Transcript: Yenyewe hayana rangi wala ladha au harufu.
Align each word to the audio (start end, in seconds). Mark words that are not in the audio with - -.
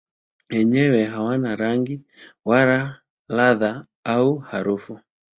Yenyewe 0.53 0.99
hayana 1.13 1.51
rangi 1.61 1.95
wala 2.49 2.79
ladha 3.35 3.71
au 4.15 4.29
harufu. 4.49 4.91